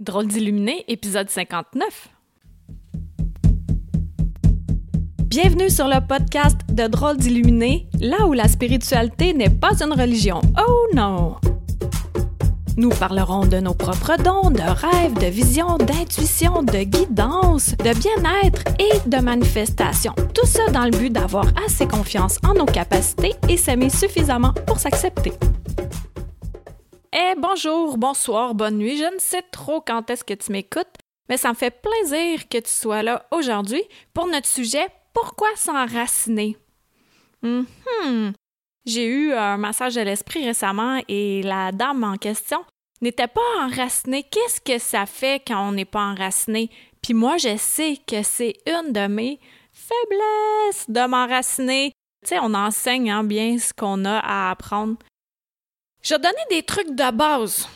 Drôle 0.00 0.26
d'illuminé, 0.26 0.84
épisode 0.88 1.30
59. 1.30 2.08
Bienvenue 5.22 5.70
sur 5.70 5.86
le 5.86 6.04
podcast 6.04 6.56
de 6.68 6.88
Drôle 6.88 7.16
d'illuminé, 7.16 7.86
là 8.00 8.26
où 8.26 8.32
la 8.32 8.48
spiritualité 8.48 9.32
n'est 9.34 9.50
pas 9.50 9.80
une 9.84 9.92
religion. 9.92 10.40
Oh 10.58 10.86
non! 10.96 11.36
Nous 12.76 12.88
parlerons 12.88 13.46
de 13.46 13.58
nos 13.58 13.74
propres 13.74 14.20
dons, 14.20 14.50
de 14.50 14.62
rêves, 14.62 15.14
de 15.14 15.26
visions, 15.26 15.78
d'intuition, 15.78 16.64
de 16.64 16.82
guidance, 16.82 17.76
de 17.76 17.96
bien-être 17.96 18.64
et 18.80 19.08
de 19.08 19.22
manifestation. 19.22 20.12
Tout 20.34 20.46
ça 20.46 20.72
dans 20.72 20.86
le 20.86 20.90
but 20.90 21.10
d'avoir 21.10 21.46
assez 21.64 21.86
confiance 21.86 22.38
en 22.44 22.54
nos 22.54 22.66
capacités 22.66 23.34
et 23.48 23.56
s'aimer 23.56 23.90
suffisamment 23.90 24.54
pour 24.66 24.80
s'accepter. 24.80 25.34
Eh 27.16 27.34
bonjour, 27.38 27.96
bonsoir, 27.96 28.56
bonne 28.56 28.78
nuit. 28.78 28.96
Je 28.96 29.04
ne 29.04 29.20
sais 29.20 29.42
trop 29.52 29.80
quand 29.80 30.10
est-ce 30.10 30.24
que 30.24 30.34
tu 30.34 30.50
m'écoutes, 30.50 30.96
mais 31.28 31.36
ça 31.36 31.50
me 31.50 31.54
fait 31.54 31.70
plaisir 31.70 32.48
que 32.48 32.58
tu 32.58 32.70
sois 32.70 33.04
là 33.04 33.24
aujourd'hui 33.30 33.82
pour 34.12 34.26
notre 34.26 34.48
sujet 34.48 34.88
Pourquoi 35.12 35.46
s'enraciner? 35.54 36.56
Hmm. 37.40 38.32
J'ai 38.84 39.06
eu 39.06 39.32
un 39.32 39.58
massage 39.58 39.94
de 39.94 40.00
l'esprit 40.00 40.44
récemment 40.44 41.00
et 41.06 41.42
la 41.44 41.70
dame 41.70 42.02
en 42.02 42.16
question 42.16 42.64
n'était 43.00 43.28
pas 43.28 43.40
enracinée. 43.60 44.24
Qu'est-ce 44.24 44.60
que 44.60 44.80
ça 44.80 45.06
fait 45.06 45.40
quand 45.46 45.68
on 45.68 45.72
n'est 45.72 45.84
pas 45.84 46.02
enraciné? 46.02 46.68
Puis 47.00 47.14
moi, 47.14 47.36
je 47.36 47.56
sais 47.56 47.96
que 48.08 48.24
c'est 48.24 48.54
une 48.66 48.92
de 48.92 49.06
mes 49.06 49.38
faiblesses 49.72 50.90
de 50.90 51.06
m'enraciner. 51.06 51.92
Tu 52.24 52.30
sais, 52.30 52.38
on 52.42 52.54
enseigne 52.54 53.12
hein, 53.12 53.22
bien 53.22 53.56
ce 53.60 53.72
qu'on 53.72 54.04
a 54.04 54.18
à 54.18 54.50
apprendre. 54.50 54.96
Je 56.04 56.14
donner 56.16 56.44
des 56.50 56.62
trucs 56.62 56.94
de 56.94 57.10
base. 57.10 57.66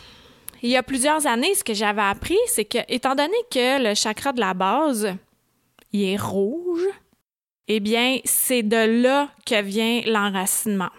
Il 0.62 0.68
y 0.68 0.76
a 0.76 0.82
plusieurs 0.82 1.26
années, 1.26 1.54
ce 1.54 1.64
que 1.64 1.72
j'avais 1.72 2.02
appris, 2.02 2.36
c'est 2.46 2.66
que, 2.66 2.78
étant 2.88 3.14
donné 3.14 3.36
que 3.50 3.82
le 3.82 3.94
chakra 3.94 4.32
de 4.32 4.40
la 4.40 4.52
base, 4.52 5.14
il 5.92 6.02
est 6.02 6.20
rouge, 6.20 6.86
eh 7.68 7.80
bien, 7.80 8.18
c'est 8.24 8.62
de 8.62 9.02
là 9.02 9.30
que 9.46 9.62
vient 9.62 10.02
l'enracinement. 10.04 10.90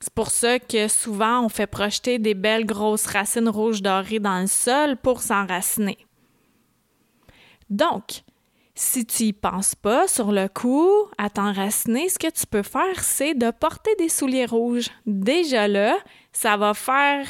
C'est 0.00 0.12
pour 0.12 0.30
ça 0.30 0.58
que 0.58 0.86
souvent 0.88 1.46
on 1.46 1.48
fait 1.48 1.66
projeter 1.66 2.18
des 2.18 2.34
belles 2.34 2.66
grosses 2.66 3.06
racines 3.06 3.48
rouges 3.48 3.80
dorées 3.80 4.18
dans 4.18 4.40
le 4.40 4.46
sol 4.46 4.96
pour 4.98 5.22
s'enraciner. 5.22 5.98
Donc, 7.70 8.22
si 8.76 9.06
tu 9.06 9.24
y 9.24 9.32
penses 9.32 9.74
pas 9.74 10.06
sur 10.06 10.30
le 10.30 10.48
coup 10.48 10.90
à 11.18 11.30
t'enraciner, 11.30 12.08
ce 12.08 12.18
que 12.18 12.30
tu 12.30 12.46
peux 12.46 12.62
faire, 12.62 13.02
c'est 13.02 13.34
de 13.34 13.50
porter 13.50 13.94
des 13.96 14.10
souliers 14.10 14.46
rouges. 14.46 14.90
Déjà 15.06 15.66
là, 15.66 15.96
ça 16.32 16.56
va 16.56 16.74
faire 16.74 17.26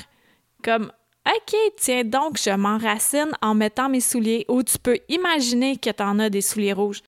comme 0.63 0.91
OK, 1.27 1.57
tiens 1.79 2.05
donc, 2.05 2.39
je 2.39 2.51
m'enracine 2.51 3.31
en 3.43 3.55
mettant 3.55 3.89
mes 3.89 4.01
souliers. 4.01 4.45
Ou 4.49 4.63
tu 4.63 4.79
peux 4.79 4.99
imaginer 5.09 5.77
que 5.77 5.91
tu 5.91 6.03
en 6.03 6.19
as 6.19 6.31
des 6.31 6.41
souliers 6.41 6.73
rouges. 6.73 7.03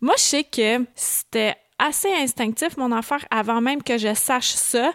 Moi, 0.00 0.14
je 0.16 0.22
sais 0.22 0.44
que 0.44 0.84
c'était 0.94 1.56
assez 1.78 2.12
instinctif, 2.12 2.76
mon 2.76 2.92
affaire, 2.92 3.24
avant 3.30 3.60
même 3.60 3.82
que 3.82 3.98
je 3.98 4.14
sache 4.14 4.52
ça 4.52 4.92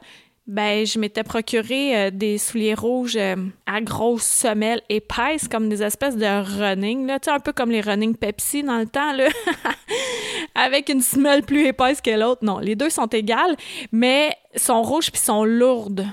ben 0.47 0.85
je 0.85 0.97
m'étais 0.97 1.23
procuré 1.23 1.97
euh, 1.97 2.09
des 2.09 2.37
souliers 2.37 2.73
rouges 2.73 3.17
euh, 3.17 3.35
à 3.65 3.81
grosses 3.81 4.23
semelles 4.23 4.81
épaisses 4.87 5.49
comme 5.49 5.67
des 5.67 5.83
espèces 5.83 6.15
de 6.15 6.59
running 6.59 7.05
là, 7.05 7.19
un 7.27 7.39
peu 7.39 7.51
comme 7.51 7.69
les 7.69 7.81
running 7.81 8.15
Pepsi 8.15 8.63
dans 8.63 8.77
le 8.77 8.87
temps 8.87 9.11
là, 9.11 9.27
avec 10.55 10.87
une 10.87 11.01
semelle 11.01 11.43
plus 11.43 11.67
épaisse 11.67 11.99
que 11.99 12.11
l'autre. 12.11 12.45
Non, 12.45 12.59
les 12.59 12.75
deux 12.75 12.89
sont 12.89 13.07
égales, 13.07 13.57
mais 13.91 14.35
sont 14.55 14.81
rouges 14.81 15.11
puis 15.11 15.21
sont 15.21 15.43
lourdes. 15.43 16.05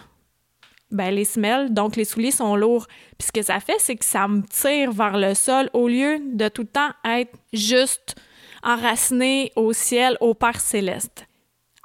Ben 0.91 1.15
les 1.15 1.25
semelles, 1.25 1.73
donc 1.73 1.95
les 1.97 2.05
souliers 2.05 2.31
sont 2.33 2.57
lourds. 2.57 2.87
Puis 3.19 3.29
ce 3.29 3.33
que 3.33 3.43
ça 3.43 3.61
fait, 3.61 3.79
c'est 3.79 3.97
que 3.97 4.05
ça 4.05 4.27
me 4.27 4.43
tire 4.43 4.93
vers 4.93 5.17
le 5.17 5.35
sol 5.35 5.71
au 5.73 5.89
lieu 5.89 6.21
de 6.33 6.49
tout 6.49 6.63
le 6.63 6.69
temps 6.69 6.91
être 7.05 7.33
juste 7.53 8.17
enraciné 8.65 9.53
au 9.55 9.73
ciel, 9.73 10.17
au 10.21 10.35
Père 10.35 10.61
céleste. 10.61 11.27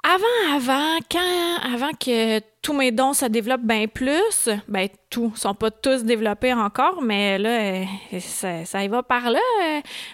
Avant, 0.02 0.56
avant, 0.56 0.98
quand, 1.10 1.74
avant 1.74 1.90
que 1.92 2.40
tous 2.62 2.74
mes 2.74 2.92
dons 2.92 3.14
se 3.14 3.24
développent 3.24 3.64
bien 3.64 3.86
plus, 3.86 4.48
ben 4.68 4.88
tous, 5.08 5.34
sont 5.34 5.54
pas 5.54 5.70
tous 5.70 6.04
développés 6.04 6.52
encore, 6.52 7.00
mais 7.02 7.38
là, 7.38 7.84
ça, 8.20 8.64
ça 8.64 8.84
y 8.84 8.88
va 8.88 9.02
par 9.02 9.30
là. 9.30 9.40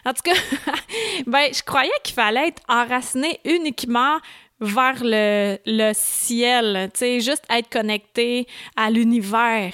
En 0.05 0.13
tout 0.13 0.23
cas, 0.23 0.35
ben 1.27 1.49
je 1.53 1.63
croyais 1.63 1.91
qu'il 2.05 2.15
fallait 2.15 2.49
être 2.49 2.63
enraciné 2.69 3.41
uniquement 3.45 4.19
vers 4.61 5.03
le, 5.03 5.59
le 5.67 5.93
ciel, 5.95 6.89
tu 6.95 7.01
sais, 7.01 7.21
juste 7.21 7.45
être 7.51 7.69
connecté 7.69 8.47
à 8.77 8.91
l'univers 8.91 9.73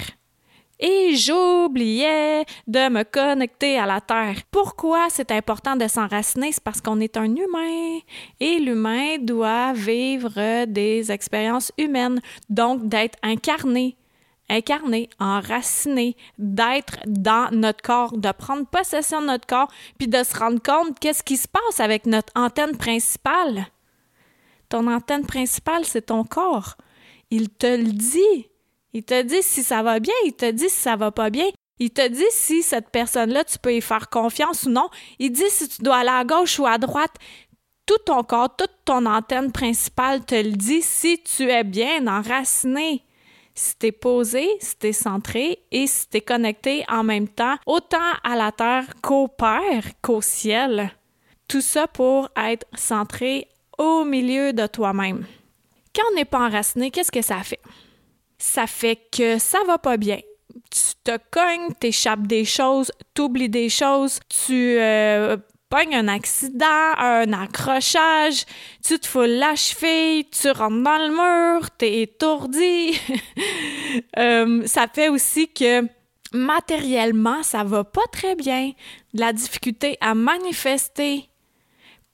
et 0.83 1.15
j'oubliais 1.15 2.45
de 2.67 2.89
me 2.91 3.05
connecter 3.05 3.79
à 3.79 3.87
la 3.87 4.01
Terre. 4.01 4.37
Pourquoi 4.51 5.07
c'est 5.09 5.31
important 5.31 5.77
de 5.77 5.87
s'enraciner? 5.87 6.51
C'est 6.51 6.63
parce 6.63 6.81
qu'on 6.81 7.01
est 7.01 7.17
un 7.17 7.35
humain 7.37 8.01
et 8.41 8.59
l'humain 8.59 9.17
doit 9.21 9.73
vivre 9.73 10.65
des 10.67 11.13
expériences 11.13 11.73
humaines, 11.79 12.21
donc 12.51 12.89
d'être 12.89 13.19
incarné 13.23 13.97
incarné, 14.51 15.09
enraciné, 15.19 16.15
d'être 16.37 16.99
dans 17.07 17.49
notre 17.53 17.81
corps, 17.81 18.19
de 18.19 18.33
prendre 18.33 18.67
possession 18.67 19.23
de 19.23 19.27
notre 19.29 19.47
corps, 19.47 19.73
puis 19.99 20.09
de 20.09 20.23
se 20.23 20.37
rendre 20.37 20.61
compte 20.61 20.99
qu'est-ce 20.99 21.23
qui 21.23 21.39
se 21.39 21.49
passe 21.49 21.81
avec 21.81 22.05
notre 22.05 22.33
antenne 22.37 22.77
principale. 22.77 23.69
Ton 24.69 24.89
antenne 24.89 25.25
principale, 25.25 25.87
c'est 25.87 26.07
ton 26.07 26.25
corps. 26.25 26.77
Il 27.31 27.49
te 27.49 27.67
le 27.67 27.93
dit. 27.93 28.52
Il 28.95 29.05
te 29.05 29.23
dit 29.23 29.43
si 29.43 29.63
ça 29.63 29.83
va 29.83 30.01
bien, 30.01 30.15
il 30.25 30.35
te 30.35 30.51
dit 30.51 30.69
si 30.69 30.81
ça 30.81 30.97
va 30.97 31.11
pas 31.11 31.31
bien. 31.31 31.47
Il 31.79 31.91
te 31.91 32.07
dit 32.07 32.25
si 32.31 32.63
cette 32.63 32.91
personne-là, 32.91 33.45
tu 33.45 33.59
peux 33.59 33.75
y 33.75 33.81
faire 33.81 34.11
confiance 34.11 34.65
ou 34.65 34.71
non. 34.71 34.89
Il 35.19 35.33
dit 35.33 35.49
si 35.49 35.69
tu 35.69 35.83
dois 35.83 35.97
aller 35.97 36.11
à 36.11 36.25
gauche 36.25 36.59
ou 36.59 36.67
à 36.67 36.79
droite. 36.79 37.15
Tout 37.87 37.99
ton 38.07 38.23
corps, 38.23 38.55
toute 38.55 38.71
ton 38.85 39.07
antenne 39.07 39.51
principale 39.51 40.25
te 40.25 40.35
le 40.35 40.53
dit 40.53 40.83
si 40.83 41.21
tu 41.23 41.51
es 41.51 41.65
bien 41.65 42.07
enraciné. 42.07 43.03
Si 43.55 43.77
tu 43.77 43.87
es 43.87 43.93
posé, 43.93 44.49
si 44.61 44.79
tu 44.79 44.87
es 44.89 44.93
centré 44.93 45.59
et 45.71 45.87
si 45.87 46.09
tu 46.09 46.19
es 46.19 46.21
connecté 46.21 46.85
en 46.89 47.03
même 47.03 47.29
temps, 47.29 47.57
autant 47.67 47.99
à 48.23 48.37
la 48.37 48.53
terre 48.53 48.95
qu'au 49.03 49.29
Père, 49.29 49.85
qu'au 50.01 50.23
ciel. 50.23 50.93
Tout 51.49 51.61
ça 51.61 51.87
pour 51.87 52.31
être 52.37 52.67
centré 52.75 53.49
au 53.77 54.05
milieu 54.05 54.53
de 54.53 54.67
toi-même. 54.67 55.27
Quand 55.95 56.03
on 56.13 56.15
n'est 56.15 56.25
pas 56.25 56.47
enraciné, 56.47 56.91
qu'est-ce 56.91 57.13
que 57.13 57.21
ça 57.21 57.43
fait? 57.43 57.61
Ça 58.43 58.67
fait 58.67 58.99
que 59.13 59.39
ça 59.39 59.59
va 59.67 59.79
pas 59.79 59.97
bien. 59.97 60.19
Tu 60.71 60.81
te 61.05 61.17
cognes, 61.31 61.73
t'échappes 61.79 62.27
des 62.27 62.45
choses, 62.45 62.91
t'oublies 63.15 63.49
des 63.49 63.69
choses, 63.69 64.19
tu 64.29 64.77
euh, 64.79 65.37
pognes 65.71 65.95
un 65.95 66.09
accident, 66.09 66.93
un 66.99 67.33
accrochage, 67.33 68.45
tu 68.85 68.99
te 68.99 69.07
fous 69.07 69.21
la 69.21 69.55
cheville, 69.55 70.29
tu 70.29 70.51
rentres 70.51 70.83
dans 70.83 70.99
le 70.99 71.59
mur, 71.61 71.71
t'es 71.71 72.03
étourdi. 72.03 72.99
Euh, 74.19 74.67
ça 74.67 74.87
fait 74.89 75.11
aussi 75.11 75.49
que 75.53 75.87
matériellement, 76.33 77.43
ça 77.43 77.63
va 77.63 77.85
pas 77.85 78.07
très 78.11 78.35
bien. 78.35 78.73
De 79.13 79.21
la 79.21 79.35
difficulté 79.35 79.99
à 80.01 80.15
manifester. 80.15 81.29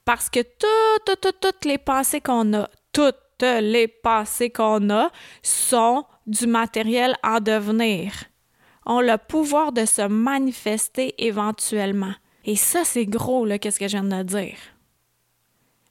Parce 0.04 0.28
que 0.28 0.40
toutes, 0.40 1.20
toutes, 1.20 1.40
toutes 1.40 1.64
les 1.64 1.78
pensées 1.78 2.20
qu'on 2.20 2.52
a, 2.54 2.68
toutes 2.92 3.14
les 3.46 3.88
pensées 3.88 4.50
qu'on 4.50 4.90
a 4.90 5.10
sont 5.42 6.04
du 6.26 6.46
matériel 6.46 7.16
en 7.22 7.40
devenir, 7.40 8.12
ont 8.86 9.00
le 9.00 9.16
pouvoir 9.16 9.72
de 9.72 9.84
se 9.84 10.02
manifester 10.02 11.14
éventuellement. 11.18 12.14
Et 12.44 12.56
ça, 12.56 12.84
c'est 12.84 13.06
gros, 13.06 13.44
là, 13.44 13.58
qu'est-ce 13.58 13.78
que 13.78 13.88
je 13.88 13.98
viens 13.98 14.04
de 14.04 14.22
dire. 14.22 14.56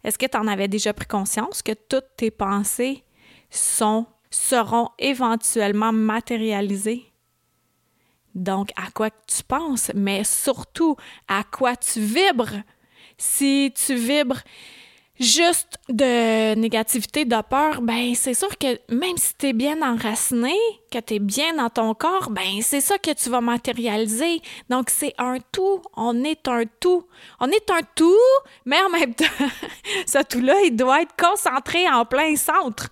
Est-ce 0.04 0.18
que 0.18 0.26
tu 0.26 0.38
en 0.38 0.48
avais 0.48 0.68
déjà 0.68 0.94
pris 0.94 1.06
conscience 1.06 1.62
que 1.62 1.74
toutes 1.74 2.16
tes 2.16 2.32
pensées 2.32 3.04
sont, 3.50 4.06
seront 4.30 4.90
éventuellement 5.00 5.92
matérialisées? 5.92 7.12
Donc, 8.34 8.70
à 8.76 8.92
quoi 8.92 9.10
tu 9.10 9.44
penses, 9.44 9.92
mais 9.96 10.24
surtout 10.24 10.96
à 11.28 11.44
quoi 11.44 11.76
tu 11.76 12.00
vibres? 12.00 12.62
Si 13.18 13.74
tu 13.76 13.96
vibres 13.96 14.42
juste 15.20 15.78
de 15.90 16.56
négativité, 16.56 17.26
de 17.26 17.42
peur, 17.42 17.82
ben 17.82 18.14
c'est 18.16 18.34
sûr 18.34 18.58
que 18.58 18.80
même 18.94 19.18
si 19.18 19.36
tu 19.38 19.48
es 19.48 19.54
bien 19.54 19.82
enraciné, 19.82 20.56
que 20.92 21.00
tu 21.00 21.20
bien 21.20 21.56
dans 21.56 21.70
ton 21.70 21.94
corps, 21.94 22.30
ben 22.30 22.62
c'est 22.62 22.82
ça 22.82 22.98
que 22.98 23.12
tu 23.12 23.30
vas 23.30 23.42
matérialiser. 23.42 24.42
Donc 24.70 24.90
c'est 24.90 25.14
un 25.18 25.38
tout, 25.52 25.82
on 25.96 26.24
est 26.24 26.48
un 26.48 26.64
tout. 26.80 27.06
On 27.40 27.48
est 27.48 27.70
un 27.72 27.82
tout, 27.96 28.16
mais 28.66 28.78
en 28.82 28.90
même 28.90 29.14
temps, 29.14 29.26
ce 30.06 30.24
tout-là, 30.24 30.56
il 30.66 30.76
doit 30.76 31.02
être 31.02 31.16
concentré 31.18 31.90
en 31.90 32.06
plein 32.06 32.36
centre 32.36 32.90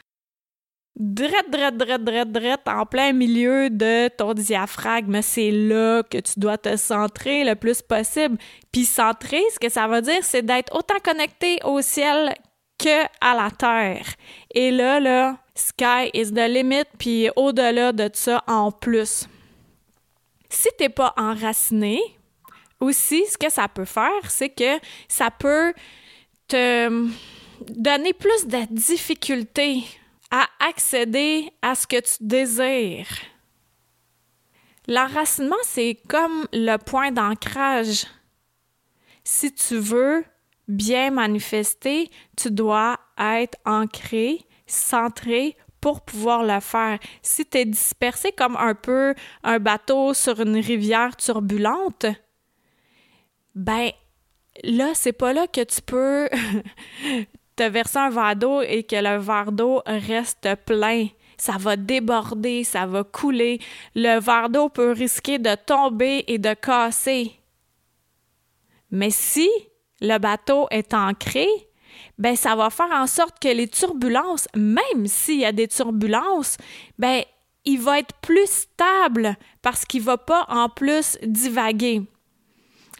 drette, 0.95 1.49
drette, 1.49 1.77
drette, 1.77 2.03
drette, 2.03 2.31
drette, 2.31 2.67
en 2.67 2.85
plein 2.85 3.13
milieu 3.13 3.69
de 3.69 4.07
ton 4.09 4.33
diaphragme. 4.33 5.21
C'est 5.21 5.51
là 5.51 6.03
que 6.03 6.17
tu 6.17 6.39
dois 6.39 6.57
te 6.57 6.75
centrer 6.77 7.43
le 7.43 7.55
plus 7.55 7.81
possible. 7.81 8.37
Puis 8.71 8.85
centrer, 8.85 9.43
ce 9.53 9.59
que 9.59 9.69
ça 9.69 9.87
veut 9.87 10.01
dire, 10.01 10.23
c'est 10.23 10.43
d'être 10.43 10.75
autant 10.75 10.99
connecté 11.03 11.59
au 11.63 11.81
ciel 11.81 12.33
que 12.77 13.03
à 13.21 13.35
la 13.35 13.51
terre. 13.51 14.05
Et 14.53 14.71
là, 14.71 14.99
là, 14.99 15.37
sky 15.53 16.09
is 16.13 16.31
the 16.31 16.47
limit, 16.47 16.85
puis 16.97 17.29
au-delà 17.35 17.91
de 17.91 18.09
ça, 18.13 18.43
en 18.47 18.71
plus. 18.71 19.27
Si 20.49 20.69
tu 20.77 20.83
n'es 20.83 20.89
pas 20.89 21.13
enraciné, 21.17 21.99
aussi, 22.79 23.25
ce 23.25 23.37
que 23.37 23.49
ça 23.49 23.67
peut 23.67 23.85
faire, 23.85 24.29
c'est 24.29 24.49
que 24.49 24.79
ça 25.07 25.31
peut 25.31 25.73
te 26.47 27.07
donner 27.69 28.13
plus 28.13 28.45
de 28.45 28.65
difficultés 28.69 29.83
à 30.35 30.49
accéder 30.67 31.49
à 31.61 31.75
ce 31.75 31.87
que 31.87 32.01
tu 32.01 32.17
désires. 32.19 33.07
L'enracinement, 34.85 35.55
c'est 35.63 35.97
comme 36.09 36.45
le 36.51 36.75
point 36.75 37.11
d'ancrage. 37.11 38.05
Si 39.23 39.53
tu 39.53 39.77
veux 39.77 40.25
bien 40.67 41.09
manifester, 41.11 42.11
tu 42.35 42.51
dois 42.51 42.99
être 43.17 43.57
ancré, 43.65 44.41
centré 44.67 45.55
pour 45.79 46.01
pouvoir 46.01 46.43
le 46.43 46.59
faire. 46.59 46.99
Si 47.21 47.45
tu 47.45 47.59
es 47.59 47.65
dispersé 47.65 48.33
comme 48.33 48.57
un 48.57 48.75
peu 48.75 49.15
un 49.43 49.59
bateau 49.59 50.13
sur 50.13 50.41
une 50.41 50.57
rivière 50.57 51.15
turbulente, 51.15 52.07
ben 53.55 53.89
là, 54.65 54.91
c'est 54.95 55.13
pas 55.13 55.31
là 55.31 55.47
que 55.47 55.63
tu 55.63 55.81
peux 55.81 56.27
te 57.55 57.63
verser 57.63 57.99
un 57.99 58.09
verre 58.09 58.35
d'eau 58.35 58.61
et 58.61 58.83
que 58.83 58.95
le 58.95 59.17
verre 59.17 59.51
d'eau 59.51 59.81
reste 59.85 60.47
plein. 60.65 61.07
Ça 61.37 61.53
va 61.57 61.75
déborder, 61.75 62.63
ça 62.63 62.85
va 62.85 63.03
couler. 63.03 63.59
Le 63.93 64.19
verre 64.19 64.49
d'eau 64.49 64.69
peut 64.69 64.91
risquer 64.91 65.37
de 65.39 65.55
tomber 65.55 66.23
et 66.27 66.37
de 66.37 66.53
casser. 66.53 67.39
Mais 68.91 69.09
si 69.09 69.49
le 70.01 70.17
bateau 70.17 70.67
est 70.71 70.93
ancré, 70.93 71.47
ben 72.17 72.35
ça 72.35 72.55
va 72.55 72.69
faire 72.69 72.91
en 72.91 73.07
sorte 73.07 73.39
que 73.39 73.49
les 73.49 73.67
turbulences, 73.67 74.47
même 74.55 75.07
s'il 75.07 75.39
y 75.39 75.45
a 75.45 75.51
des 75.51 75.67
turbulences, 75.67 76.57
ben 76.97 77.23
il 77.65 77.81
va 77.81 77.99
être 77.99 78.13
plus 78.21 78.49
stable 78.49 79.35
parce 79.61 79.85
qu'il 79.85 80.01
va 80.01 80.17
pas 80.17 80.45
en 80.49 80.69
plus 80.69 81.17
divaguer. 81.23 82.03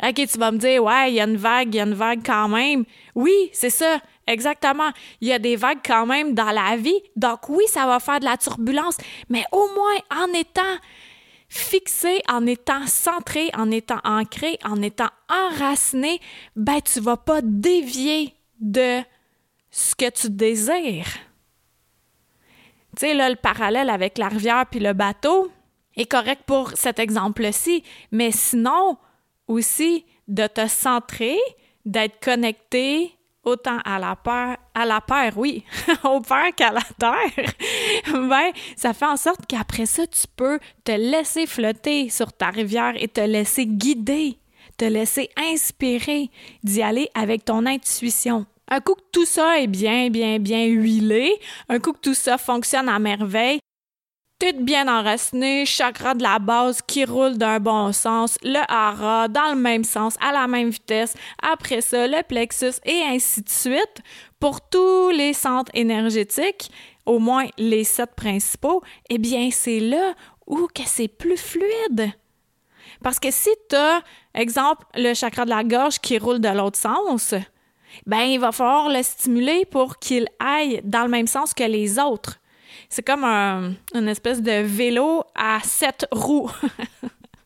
OK, 0.04 0.14
tu 0.14 0.38
vas 0.38 0.52
me 0.52 0.58
dire, 0.58 0.84
ouais, 0.84 1.12
il 1.12 1.16
y 1.16 1.22
a 1.22 1.24
une 1.24 1.38
vague, 1.38 1.74
il 1.74 1.78
y 1.78 1.80
a 1.80 1.84
une 1.84 1.94
vague 1.94 2.22
quand 2.26 2.50
même. 2.50 2.84
Oui, 3.16 3.50
c'est 3.54 3.70
ça, 3.70 4.00
exactement. 4.28 4.90
Il 5.22 5.30
y 5.30 5.32
a 5.32 5.40
des 5.40 5.56
vagues 5.56 5.80
quand 5.86 6.06
même 6.06 6.34
dans 6.34 6.52
la 6.52 6.76
vie. 6.76 7.02
Donc 7.16 7.48
oui, 7.48 7.64
ça 7.68 7.86
va 7.86 8.00
faire 8.00 8.20
de 8.20 8.26
la 8.26 8.36
turbulence, 8.36 8.98
mais 9.30 9.46
au 9.54 9.70
moins 9.74 10.24
en 10.24 10.34
étant 10.34 10.62
fixé, 11.48 12.22
en 12.28 12.46
étant 12.46 12.86
centré, 12.88 13.50
en 13.56 13.72
étant 13.72 14.00
ancré, 14.04 14.60
en 14.66 14.82
étant 14.82 15.10
enraciné, 15.30 16.20
ben 16.56 16.82
tu 16.82 17.00
vas 17.00 17.18
pas 17.18 17.40
dévier 17.42 18.34
de 18.60 19.02
ce 19.72 19.96
que 19.96 20.10
tu 20.10 20.30
désires. 20.30 21.08
Tu 22.98 23.08
sais, 23.08 23.14
là, 23.14 23.30
le 23.30 23.36
parallèle 23.36 23.90
avec 23.90 24.18
la 24.18 24.28
rivière 24.28 24.66
puis 24.70 24.80
le 24.80 24.94
bateau 24.94 25.52
est 25.96 26.10
correct 26.10 26.44
pour 26.46 26.72
cet 26.76 27.00
exemple-ci, 27.00 27.84
mais 28.12 28.32
sinon, 28.32 28.98
aussi 29.48 30.06
de 30.28 30.48
te 30.48 30.68
centrer, 30.68 31.38
d'être 31.86 32.20
connecté 32.20 33.16
autant 33.46 33.78
à 33.86 34.00
la 34.00 34.16
peur, 34.16 34.58
à 34.74 34.86
la 34.86 35.00
paire, 35.02 35.38
oui, 35.38 35.64
au 36.04 36.20
père 36.20 36.54
qu'à 36.56 36.72
la 36.72 36.82
terre, 36.98 37.54
ben, 38.12 38.52
ça 38.76 38.94
fait 38.94 39.06
en 39.06 39.18
sorte 39.18 39.46
qu'après 39.48 39.86
ça, 39.86 40.08
tu 40.08 40.24
peux 40.36 40.60
te 40.84 40.92
laisser 40.92 41.46
flotter 41.46 42.10
sur 42.10 42.34
ta 42.34 42.50
rivière 42.50 42.94
et 42.98 43.08
te 43.08 43.22
laisser 43.22 43.68
guider, 43.68 44.40
te 44.78 44.86
laisser 44.86 45.30
inspirer, 45.38 46.30
d'y 46.64 46.82
aller 46.82 47.10
avec 47.14 47.46
ton 47.46 47.66
intuition. 47.66 48.46
Un 48.68 48.80
coup 48.80 48.96
que 48.96 49.04
tout 49.12 49.26
ça 49.26 49.60
est 49.60 49.68
bien, 49.68 50.10
bien, 50.10 50.40
bien 50.40 50.66
huilé, 50.66 51.32
un 51.70 51.80
coup 51.80 51.94
que 51.94 52.00
tout 52.00 52.16
ça 52.16 52.40
fonctionne 52.40 52.90
à 52.90 52.98
merveille, 52.98 53.60
tout 54.40 54.64
bien 54.64 54.88
enraciné, 54.88 55.66
chakra 55.66 56.14
de 56.14 56.24
la 56.24 56.40
base 56.40 56.82
qui 56.82 57.06
roule 57.06 57.38
d'un 57.38 57.60
bon 57.60 57.94
sens, 57.94 58.38
le 58.44 58.60
hara 58.68 59.28
dans 59.28 59.54
le 59.54 59.60
même 59.60 59.84
sens, 59.84 60.16
à 60.22 60.32
la 60.32 60.48
même 60.48 60.70
vitesse, 60.70 61.14
après 61.42 61.82
ça, 61.82 62.08
le 62.08 62.22
plexus 62.24 62.80
et 62.86 63.02
ainsi 63.04 63.42
de 63.42 63.50
suite. 63.50 64.02
Pour 64.40 64.62
tous 64.70 65.10
les 65.10 65.34
centres 65.34 65.72
énergétiques, 65.74 66.70
au 67.06 67.20
moins 67.20 67.48
les 67.58 67.84
sept 67.84 68.14
principaux, 68.16 68.82
eh 69.10 69.18
bien, 69.18 69.50
c'est 69.52 69.80
là 69.80 70.14
où 70.48 70.68
que 70.74 70.84
c'est 70.86 71.08
plus 71.08 71.38
fluide. 71.38 72.12
Parce 73.02 73.20
que 73.20 73.32
si 73.32 73.50
tu 73.70 73.76
as, 73.76 74.02
exemple, 74.34 74.86
le 74.96 75.14
chakra 75.14 75.46
de 75.46 75.50
la 75.50 75.64
gorge 75.64 76.00
qui 76.00 76.18
roule 76.18 76.40
de 76.40 76.50
l'autre 76.50 76.78
sens, 76.78 77.34
ben 78.06 78.22
il 78.22 78.40
va 78.40 78.52
falloir 78.52 78.90
le 78.90 79.02
stimuler 79.02 79.66
pour 79.66 80.00
qu'il 80.00 80.28
aille 80.40 80.82
dans 80.84 81.04
le 81.04 81.10
même 81.10 81.28
sens 81.28 81.54
que 81.54 81.64
les 81.64 82.00
autres. 82.00 82.40
C'est 82.90 83.04
comme 83.04 83.24
un, 83.24 83.74
une 83.94 84.08
espèce 84.08 84.42
de 84.42 84.62
vélo 84.62 85.24
à 85.36 85.60
sept 85.64 86.08
roues. 86.12 86.52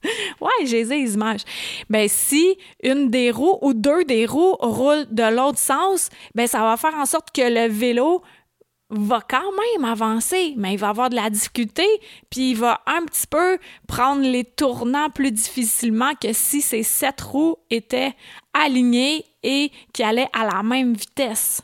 ouais, 0.41 0.65
j'ai 0.65 0.83
les 0.83 1.13
images. 1.13 1.43
Ben, 1.89 2.07
si 2.07 2.57
une 2.83 3.09
des 3.09 3.31
roues 3.31 3.57
ou 3.61 3.73
deux 3.73 4.03
des 4.05 4.25
roues 4.25 4.55
roulent 4.59 5.07
de 5.11 5.35
l'autre 5.35 5.59
sens, 5.59 6.09
ben, 6.35 6.47
ça 6.47 6.61
va 6.61 6.77
faire 6.77 6.95
en 6.95 7.05
sorte 7.05 7.31
que 7.31 7.41
le 7.41 7.67
vélo 7.69 8.21
va 8.91 9.21
quand 9.21 9.51
même 9.51 9.85
avancer, 9.85 10.55
mais 10.57 10.73
il 10.73 10.79
va 10.79 10.89
avoir 10.89 11.09
de 11.09 11.15
la 11.15 11.29
difficulté, 11.29 11.85
puis 12.29 12.51
il 12.51 12.55
va 12.55 12.81
un 12.87 13.05
petit 13.05 13.27
peu 13.27 13.59
prendre 13.87 14.23
les 14.23 14.43
tournants 14.43 15.11
plus 15.11 15.31
difficilement 15.31 16.15
que 16.15 16.33
si 16.33 16.61
ces 16.61 16.83
sept 16.83 17.21
roues 17.21 17.57
étaient 17.69 18.15
alignées 18.53 19.25
et 19.43 19.71
qui 19.93 20.01
allaient 20.01 20.29
à 20.33 20.45
la 20.45 20.63
même 20.63 20.93
vitesse. 20.93 21.61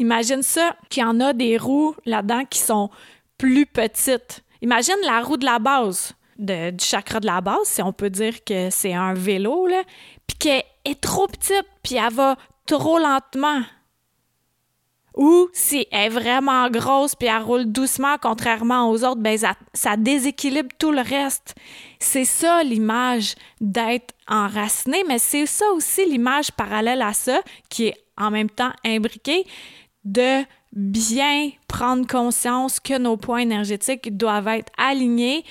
Imagine 0.00 0.42
ça 0.42 0.74
qu'il 0.88 1.02
y 1.02 1.06
en 1.06 1.20
a 1.20 1.34
des 1.34 1.58
roues 1.58 1.94
là-dedans 2.06 2.46
qui 2.46 2.58
sont 2.58 2.88
plus 3.36 3.66
petites. 3.66 4.42
Imagine 4.62 4.96
la 5.04 5.20
roue 5.20 5.36
de 5.36 5.44
la 5.44 5.58
base, 5.58 6.14
du 6.38 6.72
chakra 6.78 7.20
de 7.20 7.26
la 7.26 7.42
base, 7.42 7.64
si 7.64 7.82
on 7.82 7.92
peut 7.92 8.08
dire 8.08 8.42
que 8.42 8.70
c'est 8.70 8.94
un 8.94 9.12
vélo, 9.12 9.66
là, 9.66 9.82
puis 10.26 10.38
qu'elle 10.38 10.62
est 10.86 11.00
trop 11.02 11.26
petite, 11.26 11.66
puis 11.82 11.96
elle 11.96 12.14
va 12.14 12.36
trop 12.64 12.98
lentement. 12.98 13.60
Ou 15.16 15.48
si 15.52 15.86
elle 15.90 16.06
est 16.06 16.08
vraiment 16.08 16.70
grosse 16.70 17.14
puis 17.14 17.28
elle 17.28 17.42
roule 17.42 17.66
doucement 17.66 18.16
contrairement 18.22 18.88
aux 18.88 19.04
autres, 19.04 19.20
ben 19.20 19.36
ça, 19.36 19.54
ça 19.74 19.98
déséquilibre 19.98 20.70
tout 20.78 20.92
le 20.92 21.02
reste. 21.02 21.54
C'est 21.98 22.24
ça 22.24 22.62
l'image 22.62 23.34
d'être 23.60 24.14
enraciné, 24.28 25.04
mais 25.06 25.18
c'est 25.18 25.46
ça 25.46 25.66
aussi 25.72 26.06
l'image 26.06 26.52
parallèle 26.52 27.02
à 27.02 27.12
ça 27.12 27.42
qui 27.68 27.88
est 27.88 28.04
en 28.16 28.30
même 28.30 28.48
temps 28.48 28.72
imbriquée 28.84 29.44
de 30.04 30.44
bien 30.72 31.50
prendre 31.68 32.06
conscience 32.06 32.80
que 32.80 32.96
nos 32.98 33.16
points 33.16 33.40
énergétiques 33.40 34.16
doivent 34.16 34.48
être 34.48 34.72
alignés 34.76 35.44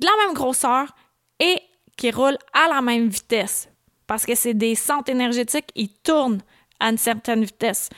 de 0.00 0.06
la 0.06 0.26
même 0.26 0.34
grosseur 0.34 0.94
et 1.38 1.60
qui 1.96 2.10
roulent 2.10 2.38
à 2.52 2.68
la 2.68 2.82
même 2.82 3.08
vitesse. 3.08 3.68
Parce 4.06 4.26
que 4.26 4.34
c'est 4.34 4.54
des 4.54 4.74
centres 4.74 5.10
énergétiques, 5.10 5.70
ils 5.74 5.88
tournent 5.88 6.42
à 6.80 6.90
une 6.90 6.98
certaine 6.98 7.44
vitesse. 7.44 7.88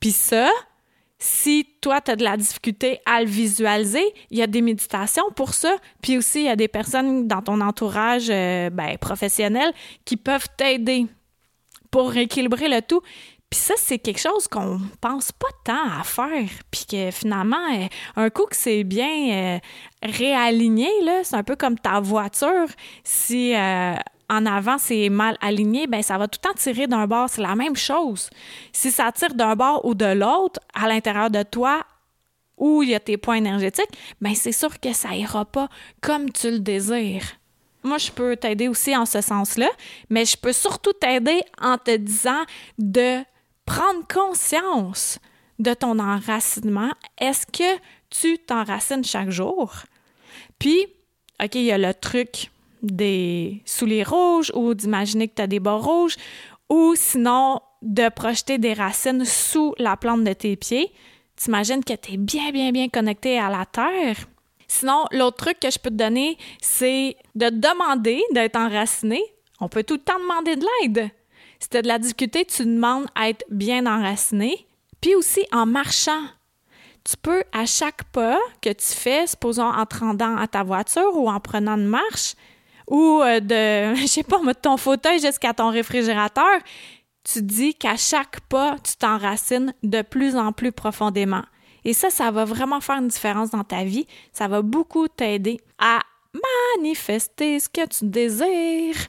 Puis 0.00 0.12
ça, 0.12 0.48
si 1.18 1.66
toi, 1.82 2.00
tu 2.00 2.10
as 2.10 2.16
de 2.16 2.24
la 2.24 2.36
difficulté 2.36 3.00
à 3.04 3.22
le 3.22 3.28
visualiser, 3.28 4.04
il 4.30 4.38
y 4.38 4.42
a 4.42 4.46
des 4.46 4.62
méditations 4.62 5.30
pour 5.36 5.52
ça. 5.52 5.76
Puis 6.00 6.16
aussi, 6.16 6.40
il 6.40 6.46
y 6.46 6.48
a 6.48 6.56
des 6.56 6.68
personnes 6.68 7.28
dans 7.28 7.42
ton 7.42 7.60
entourage 7.60 8.28
euh, 8.30 8.70
ben, 8.70 8.96
professionnel 8.96 9.72
qui 10.06 10.16
peuvent 10.16 10.48
t'aider 10.56 11.06
pour 11.90 12.10
rééquilibrer 12.10 12.68
le 12.68 12.80
tout. 12.80 13.02
Puis 13.50 13.58
ça, 13.58 13.74
c'est 13.76 13.98
quelque 13.98 14.20
chose 14.20 14.46
qu'on 14.46 14.80
pense 15.00 15.32
pas 15.32 15.48
tant 15.64 16.00
à 16.00 16.04
faire. 16.04 16.48
Puis 16.70 16.86
que 16.88 17.10
finalement, 17.10 17.56
euh, 17.74 17.86
un 18.14 18.30
coup 18.30 18.46
que 18.46 18.54
c'est 18.54 18.84
bien 18.84 19.56
euh, 19.56 19.58
réaligné, 20.04 20.88
là, 21.02 21.24
c'est 21.24 21.34
un 21.34 21.42
peu 21.42 21.56
comme 21.56 21.76
ta 21.76 21.98
voiture. 21.98 22.68
Si 23.02 23.52
euh, 23.56 23.94
en 24.28 24.46
avant 24.46 24.78
c'est 24.78 25.08
mal 25.08 25.36
aligné, 25.40 25.88
ben 25.88 26.00
ça 26.00 26.16
va 26.16 26.28
tout 26.28 26.38
le 26.44 26.48
temps 26.48 26.54
tirer 26.54 26.86
d'un 26.86 27.08
bord. 27.08 27.28
C'est 27.28 27.42
la 27.42 27.56
même 27.56 27.74
chose. 27.74 28.30
Si 28.72 28.92
ça 28.92 29.10
tire 29.10 29.34
d'un 29.34 29.56
bord 29.56 29.84
ou 29.84 29.94
de 29.94 30.06
l'autre, 30.06 30.60
à 30.72 30.86
l'intérieur 30.86 31.30
de 31.30 31.42
toi, 31.42 31.82
où 32.56 32.84
il 32.84 32.90
y 32.90 32.94
a 32.94 33.00
tes 33.00 33.16
points 33.16 33.36
énergétiques, 33.36 33.90
ben 34.20 34.34
c'est 34.36 34.52
sûr 34.52 34.78
que 34.78 34.92
ça 34.92 35.16
ira 35.16 35.44
pas 35.44 35.68
comme 36.00 36.30
tu 36.30 36.52
le 36.52 36.60
désires. 36.60 37.24
Moi, 37.82 37.98
je 37.98 38.10
peux 38.10 38.36
t'aider 38.36 38.68
aussi 38.68 38.94
en 38.94 39.06
ce 39.06 39.22
sens-là, 39.22 39.68
mais 40.10 40.26
je 40.26 40.36
peux 40.36 40.52
surtout 40.52 40.92
t'aider 40.92 41.40
en 41.60 41.78
te 41.78 41.96
disant 41.96 42.44
de 42.78 43.24
prendre 43.70 44.04
conscience 44.12 45.20
de 45.60 45.74
ton 45.74 46.00
enracinement. 46.00 46.90
Est-ce 47.18 47.46
que 47.46 47.80
tu 48.10 48.36
t'enracines 48.36 49.04
chaque 49.04 49.30
jour? 49.30 49.72
Puis, 50.58 50.86
OK, 51.40 51.54
il 51.54 51.62
y 51.62 51.70
a 51.70 51.78
le 51.78 51.94
truc 51.94 52.50
des 52.82 53.62
souliers 53.64 54.02
rouges 54.02 54.50
ou 54.56 54.74
d'imaginer 54.74 55.28
que 55.28 55.34
tu 55.36 55.42
as 55.42 55.46
des 55.46 55.60
bords 55.60 55.84
rouges 55.84 56.16
ou 56.68 56.94
sinon 56.96 57.60
de 57.80 58.08
projeter 58.08 58.58
des 58.58 58.72
racines 58.72 59.24
sous 59.24 59.72
la 59.78 59.96
plante 59.96 60.24
de 60.24 60.32
tes 60.32 60.56
pieds. 60.56 60.90
T'imagines 61.36 61.84
que 61.84 61.94
tu 61.94 62.14
es 62.14 62.16
bien, 62.16 62.50
bien, 62.50 62.72
bien 62.72 62.88
connecté 62.88 63.38
à 63.38 63.50
la 63.50 63.66
terre. 63.66 64.16
Sinon, 64.66 65.04
l'autre 65.12 65.36
truc 65.36 65.60
que 65.60 65.70
je 65.70 65.78
peux 65.78 65.90
te 65.90 65.94
donner, 65.94 66.38
c'est 66.60 67.16
de 67.36 67.50
demander 67.50 68.20
d'être 68.32 68.56
enraciné. 68.56 69.22
On 69.60 69.68
peut 69.68 69.84
tout 69.84 69.94
le 69.94 70.00
temps 70.00 70.18
demander 70.18 70.56
de 70.56 70.66
l'aide. 70.82 71.10
Si 71.60 71.68
tu 71.68 71.76
as 71.76 71.82
de 71.82 71.88
la 71.88 71.98
difficulté, 71.98 72.44
tu 72.44 72.64
demandes 72.64 73.06
à 73.14 73.28
être 73.28 73.44
bien 73.50 73.86
enraciné. 73.86 74.66
Puis 75.00 75.14
aussi 75.14 75.44
en 75.52 75.66
marchant. 75.66 76.22
Tu 77.04 77.16
peux, 77.16 77.44
à 77.52 77.64
chaque 77.64 78.04
pas 78.04 78.38
que 78.60 78.70
tu 78.70 78.86
fais, 78.86 79.26
supposons 79.26 79.64
en 79.64 79.86
te 79.86 79.98
rendant 79.98 80.36
à 80.36 80.46
ta 80.46 80.62
voiture 80.62 81.16
ou 81.16 81.30
en 81.30 81.40
prenant 81.40 81.76
une 81.76 81.86
marche, 81.86 82.34
ou 82.86 83.22
euh, 83.22 83.40
de, 83.40 83.94
je 84.00 84.06
sais 84.06 84.22
pas, 84.22 84.38
de 84.38 84.52
ton 84.52 84.76
fauteuil 84.76 85.20
jusqu'à 85.20 85.54
ton 85.54 85.70
réfrigérateur, 85.70 86.60
tu 87.24 87.42
dis 87.42 87.74
qu'à 87.74 87.96
chaque 87.96 88.40
pas, 88.40 88.76
tu 88.82 88.96
t'enracines 88.96 89.74
de 89.82 90.02
plus 90.02 90.36
en 90.36 90.52
plus 90.52 90.72
profondément. 90.72 91.42
Et 91.84 91.94
ça, 91.94 92.10
ça 92.10 92.30
va 92.30 92.44
vraiment 92.44 92.80
faire 92.80 92.96
une 92.96 93.08
différence 93.08 93.50
dans 93.50 93.64
ta 93.64 93.84
vie. 93.84 94.06
Ça 94.32 94.48
va 94.48 94.60
beaucoup 94.60 95.08
t'aider 95.08 95.60
à 95.78 96.00
manifester 96.76 97.58
ce 97.58 97.68
que 97.68 97.86
tu 97.86 98.06
désires. 98.06 99.06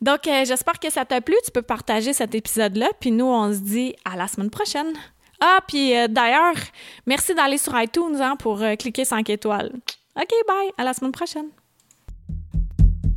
Donc, 0.00 0.26
euh, 0.26 0.44
j'espère 0.44 0.78
que 0.78 0.90
ça 0.90 1.04
t'a 1.04 1.20
plu. 1.20 1.34
Tu 1.44 1.50
peux 1.50 1.62
partager 1.62 2.12
cet 2.12 2.34
épisode-là. 2.34 2.88
Puis 3.00 3.10
nous, 3.10 3.26
on 3.26 3.52
se 3.52 3.58
dit 3.58 3.94
à 4.04 4.16
la 4.16 4.28
semaine 4.28 4.50
prochaine. 4.50 4.92
Ah, 5.40 5.58
puis 5.66 5.96
euh, 5.96 6.08
d'ailleurs, 6.08 6.54
merci 7.06 7.34
d'aller 7.34 7.58
sur 7.58 7.78
iTunes 7.78 8.16
hein, 8.20 8.36
pour 8.38 8.62
euh, 8.62 8.76
cliquer 8.76 9.04
5 9.04 9.28
étoiles. 9.30 9.72
OK, 10.16 10.30
bye. 10.46 10.70
À 10.78 10.84
la 10.84 10.94
semaine 10.94 11.12
prochaine. 11.12 11.48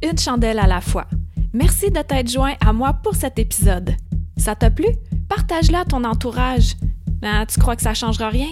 Une 0.04 0.18
chandelle 0.18 0.60
à 0.60 0.68
la 0.68 0.82
fois. 0.82 1.06
Merci 1.54 1.90
de 1.90 2.02
t'être 2.02 2.30
joint 2.30 2.56
à 2.66 2.74
moi 2.74 2.94
pour 3.04 3.16
cet 3.16 3.40
épisode. 3.40 3.96
Ça 4.38 4.56
t'a 4.56 4.70
plu? 4.70 4.88
Partage-le 5.30 5.78
à 5.78 5.86
ton 5.86 6.04
entourage. 6.04 6.76
Ben, 7.22 7.46
tu 7.46 7.60
crois 7.60 7.76
que 7.76 7.82
ça 7.82 7.94
changera 7.94 8.30
rien? 8.30 8.50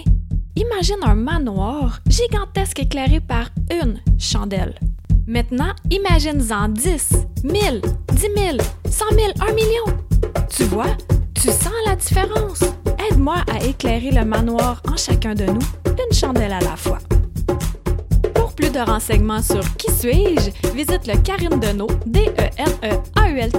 Imagine 0.56 0.96
un 1.02 1.14
manoir 1.14 2.00
gigantesque 2.08 2.80
éclairé 2.80 3.20
par 3.20 3.50
une 3.70 4.00
chandelle. 4.18 4.74
Maintenant, 5.26 5.74
imagine-en 5.90 6.68
10, 6.68 7.12
1000, 7.46 7.80
10 8.12 8.20
000, 8.36 8.56
100 8.90 9.04
000, 9.14 9.32
1 9.40 9.52
million. 9.52 9.84
Tu 10.50 10.64
vois, 10.64 10.96
tu 11.34 11.48
sens 11.48 11.72
la 11.86 11.94
différence. 11.94 12.60
Aide-moi 13.08 13.36
à 13.52 13.64
éclairer 13.64 14.10
le 14.10 14.24
manoir 14.24 14.82
en 14.90 14.96
chacun 14.96 15.34
de 15.34 15.44
nous, 15.44 15.60
une 15.86 16.14
chandelle 16.14 16.52
à 16.52 16.60
la 16.60 16.76
fois. 16.76 16.98
Pour 18.34 18.52
plus 18.52 18.70
de 18.70 18.80
renseignements 18.80 19.42
sur 19.42 19.62
Qui 19.76 19.92
suis-je, 19.92 20.72
visite 20.72 21.06
le 21.06 21.16
Karine 21.22 21.60
Deneau, 21.60 21.86
d 22.04 22.32
e 22.36 22.50
n 22.58 22.72
e 22.82 22.98
a 23.14 23.30
u 23.30 23.38
l 23.38 23.50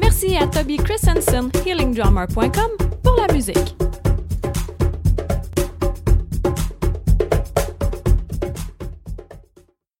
Merci 0.00 0.36
à 0.36 0.46
Toby 0.46 0.76
Christensen, 0.76 1.50
healingdrummer.com, 1.66 2.70
pour 3.02 3.16
la 3.16 3.32
musique. 3.32 3.74